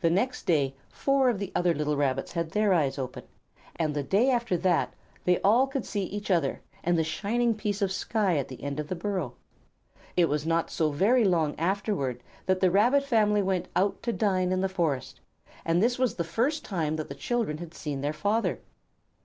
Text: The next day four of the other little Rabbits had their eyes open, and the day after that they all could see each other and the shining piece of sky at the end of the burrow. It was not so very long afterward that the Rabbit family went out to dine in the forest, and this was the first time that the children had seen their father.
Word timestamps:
The 0.00 0.10
next 0.10 0.46
day 0.46 0.76
four 0.88 1.28
of 1.28 1.40
the 1.40 1.50
other 1.56 1.74
little 1.74 1.96
Rabbits 1.96 2.34
had 2.34 2.50
their 2.52 2.72
eyes 2.72 2.98
open, 3.00 3.24
and 3.74 3.92
the 3.92 4.04
day 4.04 4.30
after 4.30 4.56
that 4.58 4.94
they 5.24 5.40
all 5.40 5.66
could 5.66 5.84
see 5.84 6.04
each 6.04 6.30
other 6.30 6.60
and 6.84 6.96
the 6.96 7.02
shining 7.02 7.52
piece 7.56 7.82
of 7.82 7.90
sky 7.90 8.36
at 8.36 8.46
the 8.46 8.62
end 8.62 8.78
of 8.78 8.86
the 8.86 8.94
burrow. 8.94 9.34
It 10.16 10.28
was 10.28 10.46
not 10.46 10.70
so 10.70 10.92
very 10.92 11.24
long 11.24 11.58
afterward 11.58 12.22
that 12.46 12.60
the 12.60 12.70
Rabbit 12.70 13.02
family 13.02 13.42
went 13.42 13.66
out 13.74 14.04
to 14.04 14.12
dine 14.12 14.52
in 14.52 14.60
the 14.60 14.68
forest, 14.68 15.20
and 15.64 15.82
this 15.82 15.98
was 15.98 16.14
the 16.14 16.22
first 16.22 16.64
time 16.64 16.94
that 16.94 17.08
the 17.08 17.14
children 17.16 17.58
had 17.58 17.74
seen 17.74 18.02
their 18.02 18.12
father. 18.12 18.60